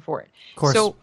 [0.00, 0.28] For it.
[0.54, 0.74] Of course.
[0.74, 0.96] So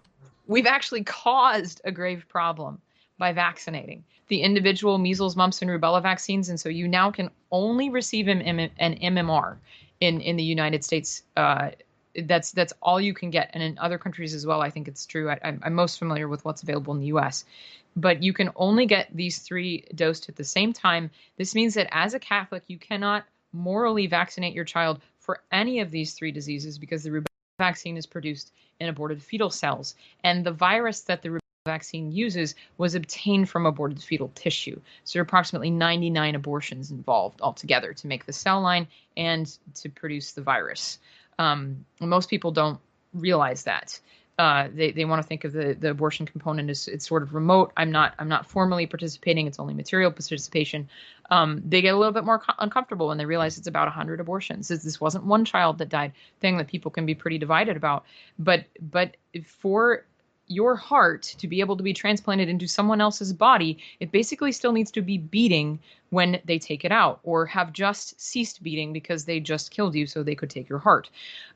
[0.47, 2.81] we've actually caused a grave problem
[3.17, 6.49] by vaccinating the individual measles, mumps, and rubella vaccines.
[6.49, 9.57] And so you now can only receive an, an MMR
[9.99, 11.23] in, in the United States.
[11.37, 11.71] Uh,
[12.25, 14.61] that's that's all you can get, and in other countries as well.
[14.61, 15.31] I think it's true.
[15.31, 17.45] I, I'm most familiar with what's available in the U.S.,
[17.95, 21.09] but you can only get these three dosed at the same time.
[21.37, 25.89] This means that as a Catholic, you cannot morally vaccinate your child for any of
[25.89, 27.32] these three diseases because the rubella
[27.67, 32.93] vaccine is produced in aborted fetal cells, and the virus that the vaccine uses was
[32.93, 34.77] obtained from aborted fetal tissue.
[35.05, 39.87] So there are approximately 99 abortions involved altogether to make the cell line and to
[39.89, 40.99] produce the virus.
[41.39, 42.79] Um, most people don't
[43.13, 43.97] realize that.
[44.43, 47.33] Uh, they they want to think of the, the abortion component as it's sort of
[47.33, 47.71] remote.
[47.77, 49.47] I'm not I'm not formally participating.
[49.47, 50.89] It's only material participation.
[51.31, 54.19] Um, they get a little bit more co- uncomfortable when they realize it's about 100
[54.19, 54.67] abortions.
[54.67, 56.11] This, this wasn't one child that died.
[56.41, 58.03] Thing that people can be pretty divided about.
[58.37, 60.03] But but for
[60.47, 64.73] your heart to be able to be transplanted into someone else's body, it basically still
[64.73, 69.23] needs to be beating when they take it out or have just ceased beating because
[69.23, 71.09] they just killed you so they could take your heart.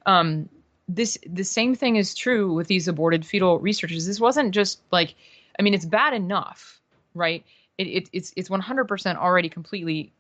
[0.05, 0.47] Um,
[0.87, 4.05] this the same thing is true with these aborted fetal researchers.
[4.05, 5.15] This wasn't just like,
[5.59, 6.79] I mean, it's bad enough,
[7.13, 7.43] right?
[7.77, 10.13] It, it it's it's 100% already completely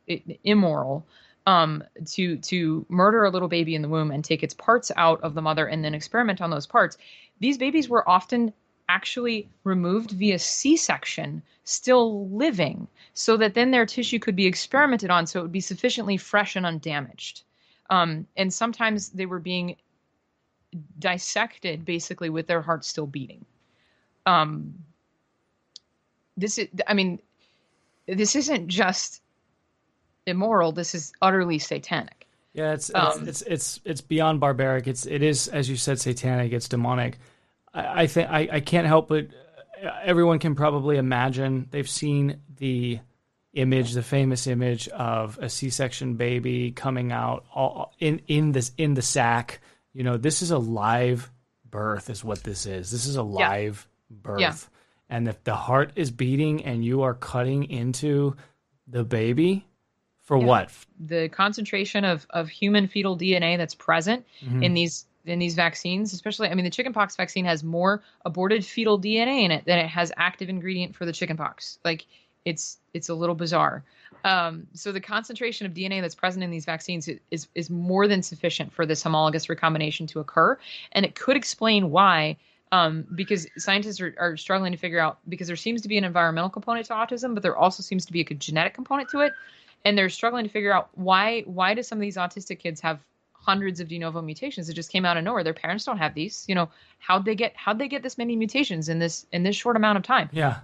[0.43, 1.05] immoral
[1.45, 5.21] um, to to murder a little baby in the womb and take its parts out
[5.21, 6.97] of the mother and then experiment on those parts.
[7.39, 8.53] These babies were often
[8.89, 15.27] actually removed via C-section, still living, so that then their tissue could be experimented on,
[15.27, 17.43] so it would be sufficiently fresh and undamaged.
[17.89, 19.75] Um, and sometimes they were being
[20.99, 23.45] dissected, basically with their heart still beating.
[24.25, 24.73] Um,
[26.35, 27.19] this is, I mean,
[28.07, 29.21] this isn't just
[30.25, 30.71] immoral.
[30.71, 32.27] This is utterly satanic.
[32.53, 34.87] Yeah, it's Um, it's, it's it's it's beyond barbaric.
[34.87, 36.51] It's it is as you said, satanic.
[36.53, 37.19] It's demonic.
[37.73, 39.27] I, I think I, I can't help but
[39.83, 42.99] uh, everyone can probably imagine they've seen the
[43.53, 48.95] image, the famous image of a C-section baby coming out all in in this in
[48.95, 49.59] the sack.
[49.97, 51.31] You know, this is a live
[51.67, 52.91] birth, is what this is.
[52.91, 53.49] This is a Yeah.
[53.49, 54.53] live birth, Yeah.
[55.09, 58.35] and if the heart is beating and you are cutting into
[58.87, 59.65] the baby,
[60.21, 60.45] for Yeah.
[60.45, 60.71] what?
[60.99, 64.61] the concentration of, of human fetal DNA that's present Mm-hmm.
[64.63, 68.97] in these in these vaccines, especially I mean the chickenpox vaccine has more aborted fetal
[68.99, 71.79] DNA in it than it has active ingredient for the chickenpox.
[71.83, 72.05] Like
[72.47, 73.83] it's it's a little bizarre.
[74.23, 78.23] Um, so the concentration of DNA that's present in these vaccines is is more than
[78.23, 80.57] sufficient for this homologous recombination to occur,
[80.93, 82.37] and it could explain why.
[82.73, 86.03] Um, because scientists are, are struggling to figure out because there seems to be an
[86.03, 89.31] environmental component to autism, but there also seems to be a genetic component to it.
[89.85, 92.99] And they're struggling to figure out why why do some of these autistic kids have
[93.31, 95.43] hundreds of de novo mutations that just came out of nowhere?
[95.45, 96.43] Their parents don't have these.
[96.47, 96.69] You know
[96.99, 99.97] how'd they get how'd they get this many mutations in this in this short amount
[99.97, 100.29] of time?
[100.33, 100.59] Yeah,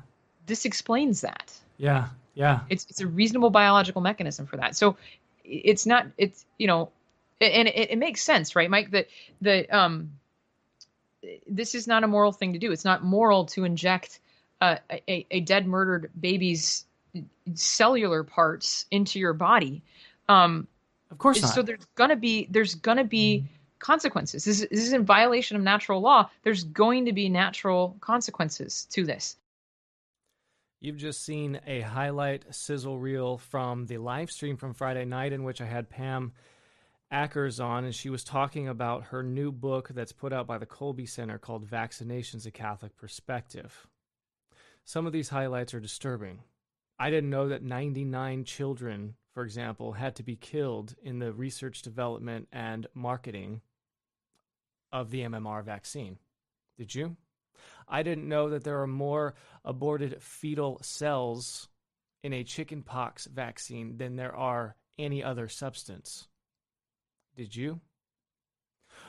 [0.45, 2.61] this explains that yeah, yeah.
[2.69, 4.75] it's it's a reasonable biological mechanism for that.
[4.75, 4.95] So
[5.44, 6.91] it's not it's you know
[7.41, 9.07] and it, it makes sense right mike that
[9.41, 10.09] the um
[11.47, 12.71] this is not a moral thing to do.
[12.71, 14.19] It's not moral to inject
[14.61, 16.85] uh, a, a dead murdered baby's
[17.53, 19.83] cellular parts into your body.
[20.29, 20.67] Um
[21.11, 21.53] Of course not.
[21.53, 23.44] so there's gonna be there's gonna be
[23.79, 24.45] consequences.
[24.45, 26.29] This is, this is in violation of natural law.
[26.44, 29.35] There's going to be natural consequences to this
[30.83, 35.45] You've just seen a highlight sizzle reel from the live stream from Friday night, in
[35.45, 36.33] which I had Pam
[37.09, 40.66] Ackers on, and she was talking about her new book that's put out by the
[40.66, 43.88] Kolbe Center called Vaccinations A Catholic Perspective.
[44.83, 46.39] Some of these highlights are disturbing.
[47.00, 51.81] I didn't know that 99 children, for example, had to be killed in the research,
[51.81, 53.62] development, and marketing
[54.91, 56.18] of the MMR vaccine.
[56.77, 57.15] Did you?
[57.88, 61.69] I didn't know that there are more aborted fetal cells
[62.23, 66.27] in a chickenpox vaccine than there are any other substance.
[67.35, 67.81] Did you?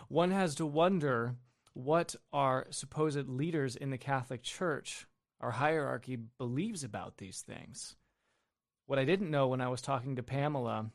[0.08, 1.37] One has to wonder
[1.75, 5.06] what our supposed leaders in the Catholic Church,
[5.40, 7.97] our hierarchy, believes about these things.
[8.87, 10.90] What I didn't know when I was talking to Pamela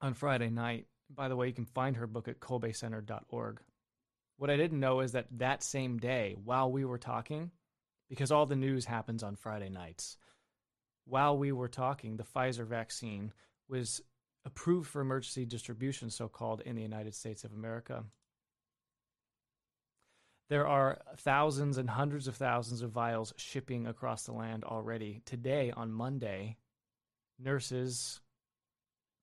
[0.00, 3.60] on Friday night, by the way, you can find her book at kolbecenter.org.
[4.42, 7.52] What I didn't know is that that same day, while we were talking,
[8.08, 10.16] because all the news happens on Friday nights,
[11.04, 13.32] while we were talking, the Pfizer vaccine
[13.68, 14.02] was
[14.44, 18.02] approved for emergency distribution, so called, in the United States of America.
[20.48, 25.22] There are thousands and hundreds of thousands of vials shipping across the land already.
[25.24, 26.56] Today, on Monday,
[27.38, 28.20] nurses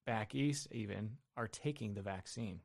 [0.06, 2.60] back east, even, are taking the vaccine.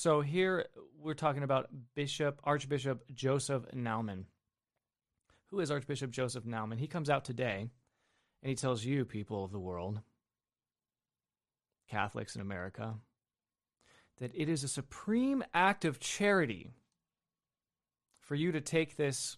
[0.00, 0.66] So here
[1.02, 4.26] we're talking about Bishop Archbishop Joseph Naumann.
[5.50, 6.78] Who is Archbishop Joseph Naumann?
[6.78, 7.68] He comes out today
[8.40, 10.00] and he tells you, people of the world,
[11.90, 12.94] Catholics in America,
[14.20, 16.70] that it is a supreme act of charity
[18.20, 19.36] for you to take this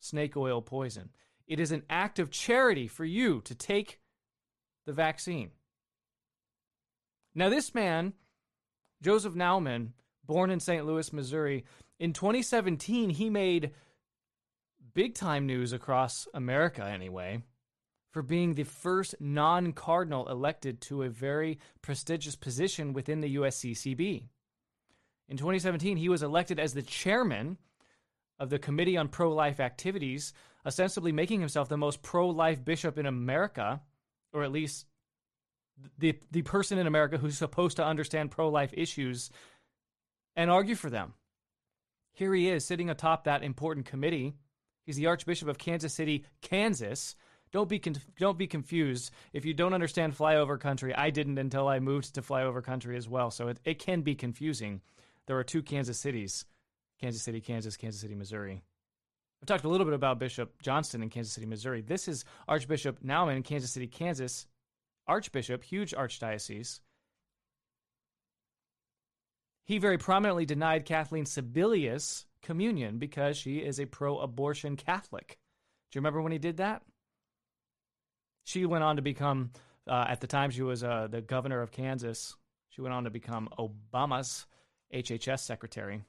[0.00, 1.10] snake oil poison.
[1.46, 4.00] It is an act of charity for you to take
[4.86, 5.52] the vaccine.
[7.32, 8.14] Now, this man,
[9.02, 9.92] Joseph Naumann,
[10.24, 10.86] born in St.
[10.86, 11.64] Louis, Missouri,
[11.98, 13.72] in 2017, he made
[14.94, 17.42] big time news across America anyway
[18.10, 24.24] for being the first non cardinal elected to a very prestigious position within the USCCB.
[25.28, 27.58] In 2017, he was elected as the chairman
[28.38, 30.32] of the Committee on Pro Life Activities,
[30.64, 33.80] ostensibly making himself the most pro life bishop in America,
[34.32, 34.86] or at least
[35.98, 39.30] the, the person in America who's supposed to understand pro life issues
[40.34, 41.14] and argue for them.
[42.12, 44.34] Here he is sitting atop that important committee.
[44.84, 47.16] He's the Archbishop of Kansas City, Kansas,
[47.52, 47.82] don't be
[48.18, 49.10] don't be confused.
[49.32, 53.08] If you don't understand flyover country, I didn't until I moved to flyover country as
[53.08, 53.30] well.
[53.30, 54.80] So it, it can be confusing.
[55.26, 56.44] There are two Kansas cities:
[57.00, 58.62] Kansas City, Kansas, Kansas City, Missouri.
[59.40, 61.82] I've talked a little bit about Bishop Johnston in Kansas City, Missouri.
[61.82, 64.46] This is Archbishop Naumann in Kansas City, Kansas.
[65.06, 66.80] Archbishop, huge archdiocese.
[69.64, 75.38] He very prominently denied Kathleen Sebelius communion because she is a pro abortion Catholic.
[75.90, 76.82] Do you remember when he did that?
[78.44, 79.50] She went on to become,
[79.88, 82.36] uh, at the time, she was uh, the governor of Kansas.
[82.70, 84.46] She went on to become Obama's
[84.94, 86.02] HHS secretary.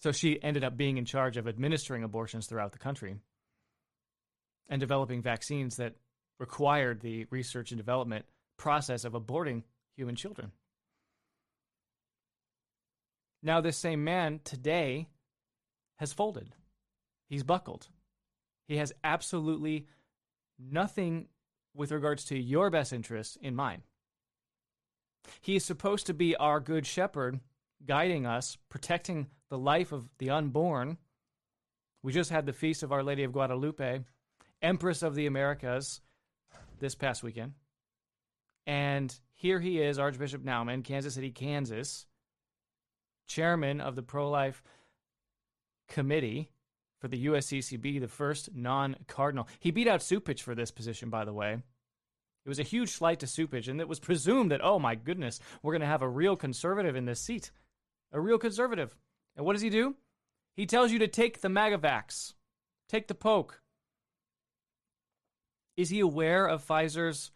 [0.00, 3.16] So she ended up being in charge of administering abortions throughout the country
[4.68, 5.94] and developing vaccines that
[6.38, 8.24] required the research and development
[8.56, 9.62] process of aborting
[9.96, 10.52] human children.
[13.42, 15.08] Now, this same man today
[15.96, 16.54] has folded.
[17.28, 17.88] He's buckled.
[18.66, 19.86] He has absolutely
[20.58, 21.28] nothing
[21.74, 23.82] with regards to your best interests in mind.
[25.40, 27.40] He is supposed to be our good shepherd,
[27.84, 30.98] guiding us, protecting the life of the unborn.
[32.02, 34.00] We just had the feast of Our Lady of Guadalupe,
[34.62, 36.00] Empress of the Americas,
[36.78, 37.52] this past weekend.
[38.66, 42.06] And here he is, Archbishop Naumann, Kansas City, Kansas,
[43.26, 44.62] chairman of the pro life
[45.88, 46.50] committee
[47.00, 49.48] for the USCCB, the first non cardinal.
[49.60, 51.52] He beat out Cupich for this position, by the way.
[52.44, 55.40] It was a huge slight to Cupich, and it was presumed that, oh my goodness,
[55.62, 57.50] we're going to have a real conservative in this seat.
[58.12, 58.94] A real conservative.
[59.36, 59.96] And what does he do?
[60.56, 62.34] He tells you to take the Magavax,
[62.88, 63.60] take the poke.
[65.76, 67.30] Is he aware of Pfizer's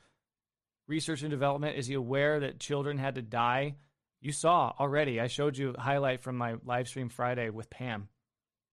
[0.86, 1.76] research and development?
[1.76, 3.76] Is he aware that children had to die?
[4.20, 8.08] You saw already, I showed you a highlight from my live stream Friday with Pam.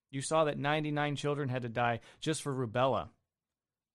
[0.09, 3.09] You saw that 99 children had to die just for rubella,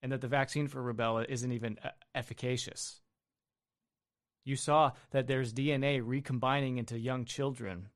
[0.02, 3.00] and that the vaccine for rubella isn't even uh, efficacious.
[4.44, 7.88] You saw that there's DNA recombining into young children.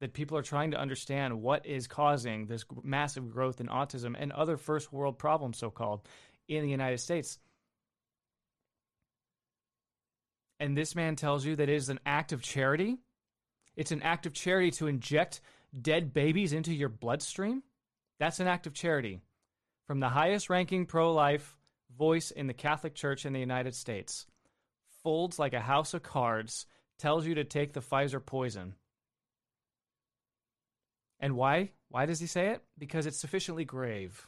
[0.00, 4.32] That people are trying to understand what is causing this massive growth in autism and
[4.32, 6.08] other first world problems, so called,
[6.48, 7.38] in the United States.
[10.58, 12.98] And this man tells you that it is an act of charity.
[13.76, 15.40] It's an act of charity to inject
[15.78, 17.62] dead babies into your bloodstream,
[18.18, 19.20] that's an act of charity.
[19.86, 21.56] From the highest ranking pro life
[21.96, 24.26] voice in the Catholic Church in the United States,
[25.02, 26.66] folds like a house of cards,
[26.98, 28.74] tells you to take the Pfizer poison.
[31.20, 31.70] And why?
[31.88, 32.64] Why does he say it?
[32.78, 34.26] Because it's sufficiently grave.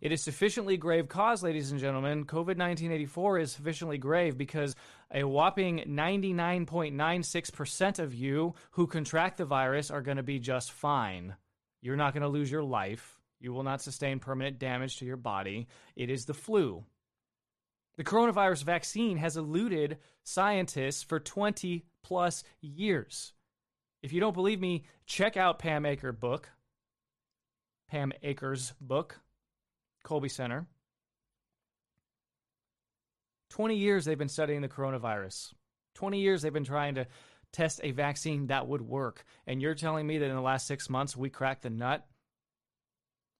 [0.00, 2.24] It is sufficiently grave cause, ladies and gentlemen.
[2.24, 4.76] COVID 1984 is sufficiently grave because
[5.12, 11.34] a whopping 99.96% of you who contract the virus are going to be just fine.
[11.82, 13.18] You're not going to lose your life.
[13.40, 15.66] You will not sustain permanent damage to your body.
[15.96, 16.84] It is the flu.
[17.96, 23.32] The coronavirus vaccine has eluded scientists for 20 plus years.
[24.02, 26.48] If you don't believe me, check out Pam Acker book.
[27.90, 29.20] Pam Acker's book,
[30.04, 30.66] Kolbe Center.
[33.50, 35.52] 20 years they've been studying the coronavirus.
[35.94, 37.06] 20 years they've been trying to
[37.52, 39.24] test a vaccine that would work.
[39.46, 42.06] And you're telling me that in the last six months we cracked the nut?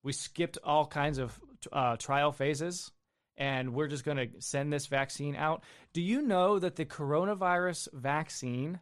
[0.03, 1.39] We skipped all kinds of
[1.73, 2.91] uh, trial phases
[3.37, 5.63] and we're just going to send this vaccine out.
[5.93, 8.81] Do you know that the coronavirus vaccine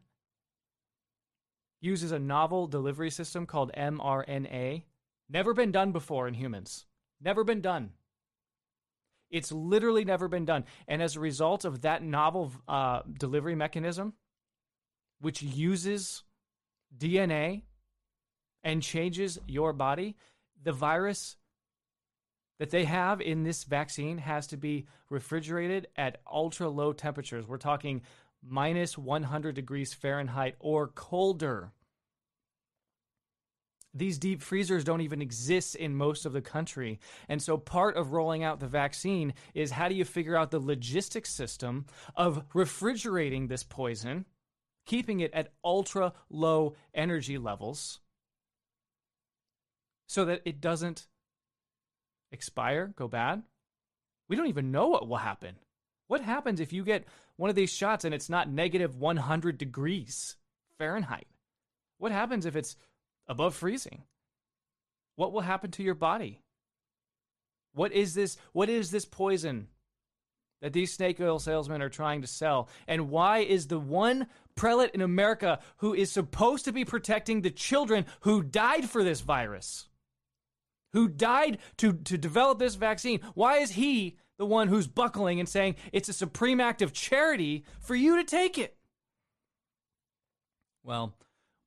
[1.80, 4.82] uses a novel delivery system called mRNA?
[5.28, 6.86] Never been done before in humans.
[7.20, 7.90] Never been done.
[9.30, 10.64] It's literally never been done.
[10.86, 14.14] And as a result of that novel uh, delivery mechanism,
[15.20, 16.22] which uses
[16.96, 17.62] DNA
[18.62, 20.16] and changes your body,
[20.62, 21.36] the virus
[22.58, 27.46] that they have in this vaccine has to be refrigerated at ultra low temperatures.
[27.46, 28.02] We're talking
[28.42, 31.72] minus 100 degrees Fahrenheit or colder.
[33.94, 37.00] These deep freezers don't even exist in most of the country.
[37.28, 40.60] And so, part of rolling out the vaccine is how do you figure out the
[40.60, 44.26] logistics system of refrigerating this poison,
[44.86, 48.00] keeping it at ultra low energy levels
[50.06, 51.06] so that it doesn't
[52.30, 53.42] expire, go bad?
[54.28, 55.56] We don't even know what will happen.
[56.06, 57.04] What happens if you get
[57.38, 60.36] one of these shots and it's not negative 100 degrees
[60.76, 61.26] Fahrenheit?
[61.96, 62.76] What happens if it's
[63.26, 64.02] above freezing?
[65.16, 66.42] What will happen to your body?
[67.72, 69.68] What is this what is this poison
[70.60, 72.68] that these snake oil salesmen are trying to sell?
[72.86, 77.50] And why is the one prelate in America who is supposed to be protecting the
[77.50, 79.88] children who died for this virus
[80.92, 85.48] who died to, to develop this vaccine, why is he the one who's buckling and
[85.48, 88.76] saying it's a supreme act of charity for you to take it?
[90.82, 91.14] Well,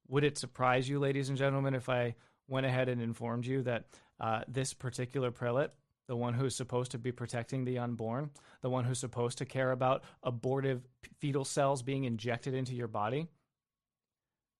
[0.08, 2.16] would it surprise you, ladies and gentlemen, if I
[2.48, 3.86] went ahead and informed you that
[4.20, 5.72] uh, this particular prelate,
[6.08, 9.72] the one who's supposed to be protecting the unborn, the one who's supposed to care
[9.72, 10.82] about abortive
[11.20, 13.28] fetal cells being injected into your body,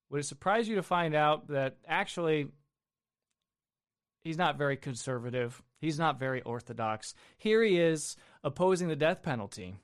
[0.10, 2.50] would it surprise you to find out that actually
[4.24, 5.62] He's not very conservative.
[5.80, 7.16] He's not very orthodox.
[7.38, 9.76] Here he is opposing the death penalty.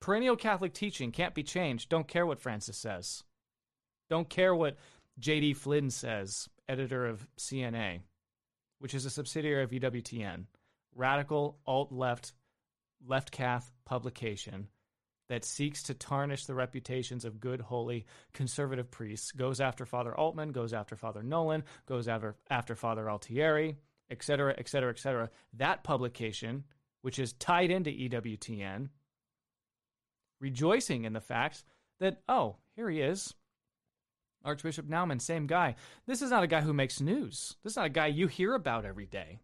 [0.00, 1.90] Perennial Catholic teaching can't be changed.
[1.90, 3.22] Don't care what Francis says.
[4.08, 4.76] Don't care what
[5.18, 5.54] J.D.
[5.54, 8.00] Flynn says, editor of CNA,
[8.78, 10.46] which is a subsidiary of EWTN.
[10.94, 12.32] Radical, alt left,
[13.06, 14.68] left Cath publication
[15.30, 20.50] that seeks to tarnish the reputations of good, holy, conservative priests, goes after Father Altman,
[20.50, 23.78] goes after Father Nolan, goes after, after Father Altieri,
[24.10, 25.30] etc., etc., etc.
[25.52, 26.64] That publication,
[27.02, 28.88] which is tied into EWTN,
[30.40, 31.62] rejoicing in the fact
[32.00, 33.32] that, oh, here he is.
[34.44, 35.76] Archbishop Naumann, same guy.
[36.08, 37.54] This is not a guy who makes news.
[37.62, 39.38] This is not a guy you hear about every day.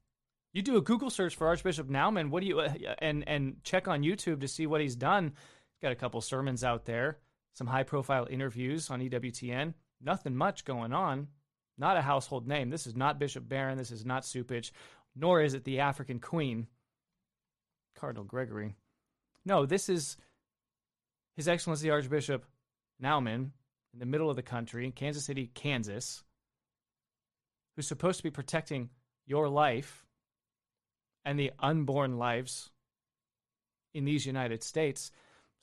[0.52, 3.88] You do a Google search for Archbishop Naumann, what do you uh, and and check
[3.88, 5.35] on YouTube to see what he's done
[5.83, 7.18] Got a couple sermons out there,
[7.54, 9.75] some high profile interviews on EWTN.
[10.00, 11.28] Nothing much going on.
[11.78, 12.71] Not a household name.
[12.71, 13.76] This is not Bishop Barron.
[13.76, 14.71] This is not Cupich,
[15.14, 16.66] nor is it the African Queen,
[17.95, 18.75] Cardinal Gregory.
[19.45, 20.16] No, this is
[21.37, 22.45] His Excellency Archbishop
[23.02, 23.50] Naumann
[23.92, 26.25] in the middle of the country, Kansas City, Kansas,
[27.75, 28.90] who's supposed to be protecting
[29.26, 30.06] your life
[31.25, 32.71] and the unborn lives
[33.92, 35.11] in these United States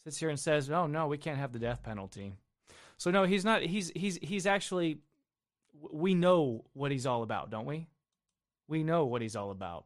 [0.04, 2.34] sits here and says, "Oh no, we can't have the death penalty."
[2.98, 3.62] So no, he's not.
[3.62, 5.00] He's he's he's actually.
[5.92, 7.88] We know what he's all about, don't we?
[8.68, 9.86] We know what he's all about.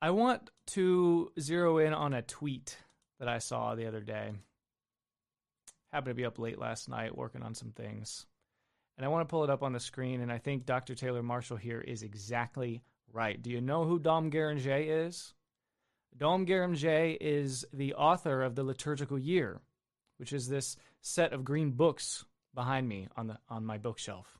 [0.00, 2.76] I want to zero in on a tweet
[3.18, 4.32] that I saw the other day.
[5.92, 8.26] Happened to be up late last night working on some things.
[8.96, 10.20] And I want to pull it up on the screen.
[10.20, 10.94] And I think Dr.
[10.94, 13.40] Taylor Marshall here is exactly right.
[13.40, 15.32] Do you know who Dom Guéranger is?
[16.16, 19.60] Dom Guéranger is the author of the Liturgical Year,
[20.16, 22.24] which is this set of green books
[22.54, 24.38] behind me on the on my bookshelf.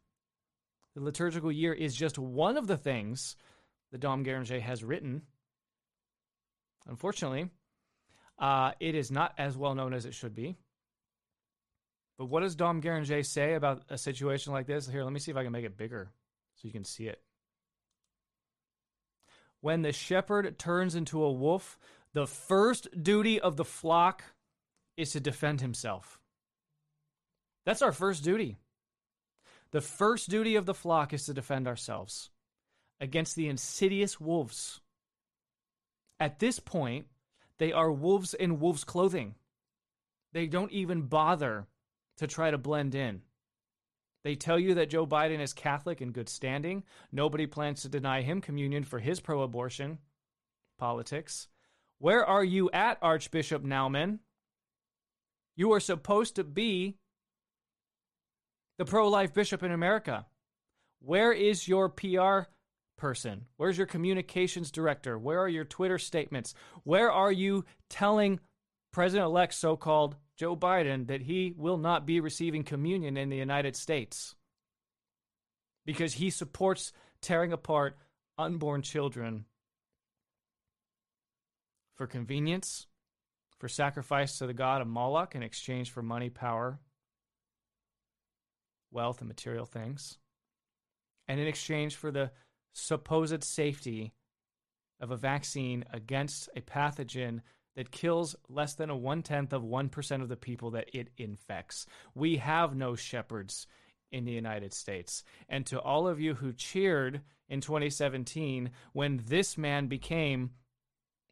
[0.94, 3.36] The Liturgical Year is just one of the things
[3.92, 5.22] that Dom Guéranger has written.
[6.86, 7.48] Unfortunately,
[8.38, 10.56] uh, it is not as well known as it should be.
[12.16, 14.88] But what does Dom Guéranger say about a situation like this?
[14.88, 16.10] Here, let me see if I can make it bigger
[16.56, 17.22] so you can see it.
[19.60, 21.78] When the shepherd turns into a wolf,
[22.12, 24.22] the first duty of the flock
[24.96, 26.20] is to defend himself.
[27.64, 28.56] That's our first duty.
[29.70, 32.30] The first duty of the flock is to defend ourselves
[33.00, 34.80] against the insidious wolves.
[36.18, 37.06] At this point,
[37.58, 39.34] they are wolves in wolves' clothing.
[40.32, 41.66] They don't even bother
[42.16, 43.22] to try to blend in.
[44.28, 46.82] They tell you that Joe Biden is Catholic in good standing.
[47.10, 50.00] Nobody plans to deny him communion for his pro abortion
[50.78, 51.48] politics.
[51.96, 54.18] Where are you at, Archbishop Naumann?
[55.56, 56.98] You are supposed to be
[58.76, 60.26] the pro life bishop in America.
[61.00, 62.50] Where is your PR
[62.98, 63.46] person?
[63.56, 65.18] Where's your communications director?
[65.18, 66.52] Where are your Twitter statements?
[66.84, 68.40] Where are you telling
[68.92, 73.36] President elect, so called Joe Biden, that he will not be receiving communion in the
[73.36, 74.36] United States?
[75.84, 77.98] Because he supports tearing apart
[78.38, 79.46] unborn children
[81.96, 82.86] for convenience,
[83.58, 86.78] for sacrifice to the god of Moloch in exchange for money, power,
[88.92, 90.18] wealth, and material things,
[91.26, 92.30] and in exchange for the
[92.72, 94.12] supposed safety
[95.00, 97.40] of a vaccine against a pathogen
[97.78, 101.86] that kills less than a one tenth of 1% of the people that it infects.
[102.12, 103.68] We have no shepherds
[104.10, 105.22] in the United States.
[105.48, 110.50] And to all of you who cheered in 2017 when this man became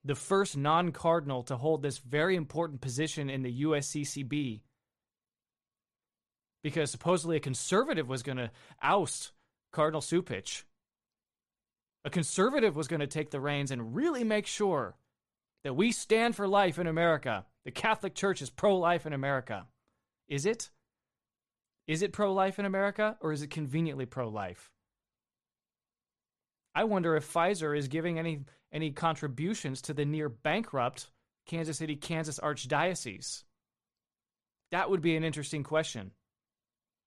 [0.05, 4.61] the first non cardinal to hold this very important position in the USCCB.
[6.63, 9.33] Because supposedly a conservative was going to oust
[9.73, 10.63] Cardinal Cupich.
[12.05, 14.95] A conservative was going to take the reins and really make sure
[15.67, 17.45] that we stand for life in America.
[17.65, 19.67] The Catholic Church is pro life in America.
[20.29, 20.71] Is it?
[21.89, 24.71] Is it pro life in America or is it conveniently pro life?
[26.73, 31.11] I wonder if Pfizer is giving any any contributions to the near bankrupt
[31.47, 33.43] Kansas City, Kansas Archdiocese?
[34.71, 36.13] That would be an interesting question.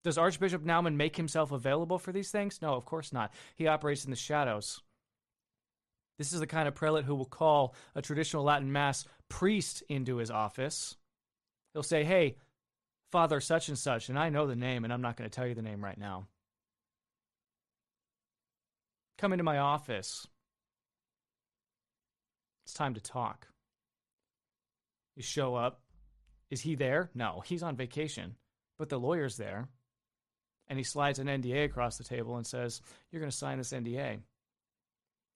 [0.03, 2.61] Does Archbishop Naumann make himself available for these things?
[2.61, 3.33] No, of course not.
[3.55, 4.81] He operates in the shadows.
[6.19, 10.17] This is the kind of prelate who will call a traditional Latin Mass priest into
[10.17, 10.97] his office.
[11.73, 12.35] He'll say, Hey,
[13.11, 15.47] Father such and such, and I know the name, and I'm not going to tell
[15.47, 16.27] you the name right now.
[19.17, 20.27] Come into my office.
[22.65, 23.47] It's time to talk.
[25.15, 25.81] You show up.
[26.51, 27.09] Is he there?
[27.15, 28.35] No, he's on vacation.
[28.77, 29.69] But the lawyer's there.
[30.67, 33.73] And he slides an NDA across the table and says, You're going to sign this
[33.73, 34.19] NDA.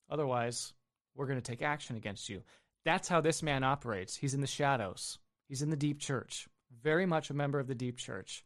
[0.09, 0.73] Otherwise,
[1.15, 2.41] we're going to take action against you.
[2.85, 4.15] That's how this man operates.
[4.15, 6.47] He's in the shadows, he's in the deep church,
[6.81, 8.43] very much a member of the deep church.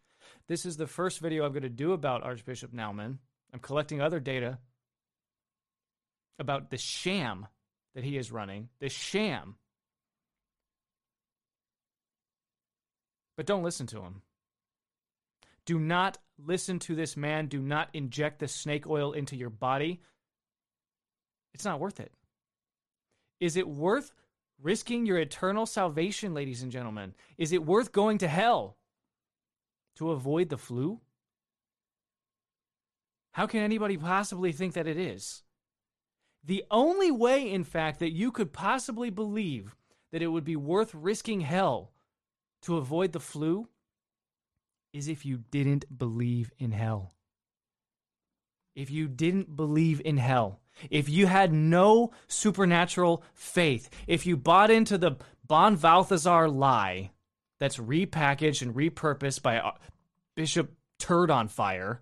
[0.48, 3.20] This is the first video I'm going to do about Archbishop Naumann.
[3.54, 4.60] I'm collecting other data
[6.40, 7.48] about the sham
[7.96, 9.56] that he is running, the sham.
[13.36, 14.22] But don't listen to him.
[15.66, 17.48] Do not listen to this man.
[17.48, 20.02] Do not inject the snake oil into your body.
[21.58, 22.12] It's not worth it.
[23.40, 24.12] Is it worth
[24.62, 27.16] risking your eternal salvation, ladies and gentlemen?
[27.40, 28.78] Is it worth going to hell
[29.96, 31.00] to avoid the flu?
[33.32, 35.42] How can anybody possibly think that it is?
[36.44, 39.76] The only way, in fact, that you could possibly believe
[40.12, 41.92] that it would be worth risking hell
[42.62, 43.68] to avoid the flu
[44.94, 47.16] is if you didn't believe in hell.
[48.76, 54.72] If you didn't believe in hell, if you had no supernatural faith, if you bought
[54.72, 57.12] into the von Balthasar lie
[57.60, 59.72] that's repackaged and repurposed by uh,
[60.36, 62.02] Bishop Turd on Fire,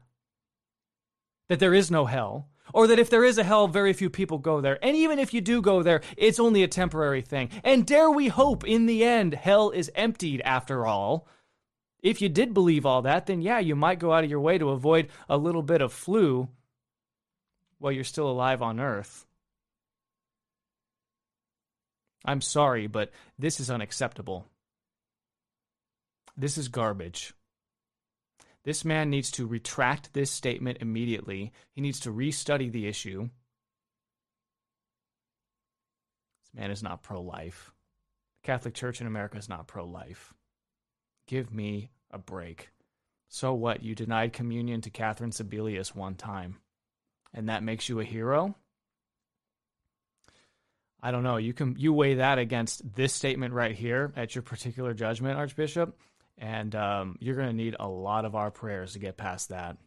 [1.48, 4.38] that there is no hell, or that if there is a hell, very few people
[4.38, 4.84] go there.
[4.84, 7.50] And even if you do go there, it's only a temporary thing.
[7.64, 11.28] And dare we hope in the end, hell is emptied after all.
[12.02, 14.58] If you did believe all that, then yeah, you might go out of your way
[14.58, 16.50] to avoid a little bit of flu
[17.80, 19.26] while you're still alive on Earth.
[22.26, 24.48] I'm sorry, but this is unacceptable.
[26.36, 27.34] This is garbage.
[28.64, 31.54] This man needs to retract this statement immediately.
[31.74, 33.30] He needs to restudy the issue.
[36.44, 37.72] This man is not pro life.
[38.42, 40.34] The Catholic Church in America is not pro life.
[41.28, 42.70] Give me a break.
[43.30, 43.84] So what?
[43.84, 46.58] You denied communion to Catherine Sebelius one time,
[47.36, 48.56] and that makes you a hero?
[51.04, 51.38] I don't know.
[51.38, 55.96] You can you weigh that against this statement right here at your particular judgment, Archbishop
[56.38, 59.78] and um, you're going to need a lot of our prayers to get past that.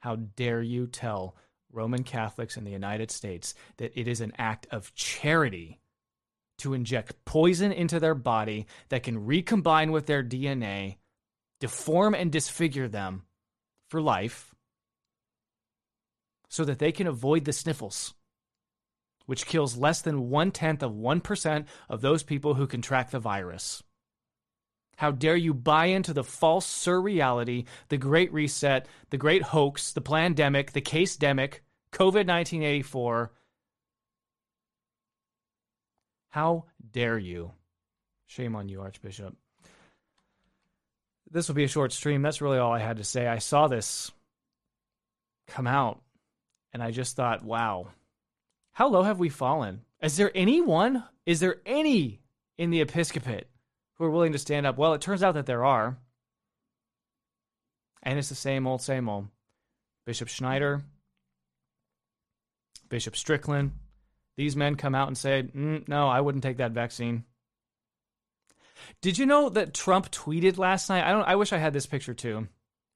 [0.00, 1.34] How dare you tell
[1.72, 5.80] Roman Catholics in the United States that it is an act of charity
[6.58, 10.96] to inject poison into their body that can recombine with their DNA,
[11.60, 13.22] deform and disfigure them
[13.88, 14.47] for life,
[16.48, 18.14] so that they can avoid the sniffles,
[19.26, 23.82] which kills less than one tenth of 1% of those people who contract the virus.
[24.96, 30.00] How dare you buy into the false surreality, the great reset, the great hoax, the
[30.00, 31.60] pandemic, the case demic,
[31.92, 33.30] COVID 1984,
[36.30, 37.52] How dare you?
[38.26, 39.34] Shame on you, Archbishop.
[41.30, 42.22] This will be a short stream.
[42.22, 43.26] That's really all I had to say.
[43.26, 44.10] I saw this
[45.46, 46.00] come out
[46.72, 47.88] and I just thought, wow,
[48.72, 49.82] how low have we fallen?
[50.02, 51.04] Is there anyone?
[51.26, 52.20] Is there any
[52.56, 53.46] in the episcopate
[53.94, 54.78] who are willing to stand up?
[54.78, 55.98] Well, it turns out that there are.
[58.02, 59.26] And it's the same old, same old.
[60.06, 60.82] Bishop Schneider,
[62.88, 63.72] Bishop Strickland,
[64.36, 67.24] these men come out and say, mm, no, I wouldn't take that vaccine.
[69.02, 71.04] Did you know that Trump tweeted last night?
[71.04, 72.48] I don't I wish I had this picture too.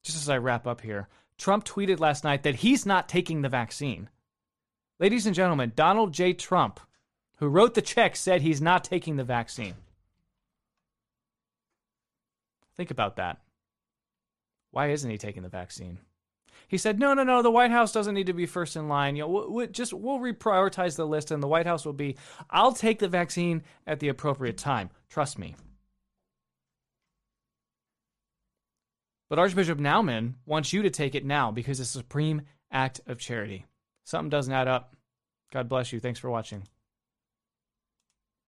[0.03, 1.09] Just as I wrap up here.
[1.38, 4.09] Trump tweeted last night that he's not taking the vaccine.
[5.01, 6.33] Ladies and gentlemen, Donald J.
[6.33, 6.79] Trump,
[7.37, 9.75] who wrote the check, said he's not taking the vaccine.
[12.77, 13.41] Think about that.
[14.71, 15.99] Why isn't he taking the vaccine?
[16.69, 17.43] He said, "No, no, no.
[17.43, 19.17] The White House doesn't need to be first in line.
[19.17, 22.17] You know, we'll, we'll just we'll reprioritize the list, and the White House will be.
[22.49, 24.91] I'll take the vaccine at the appropriate time.
[25.11, 25.55] Trust me."
[29.33, 33.16] But Archbishop Naumann wants you to take it now because it's a supreme act of
[33.18, 33.64] charity.
[34.05, 34.95] Something doesn't add up.
[35.51, 36.01] God bless you.
[36.01, 36.64] Thanks for watching.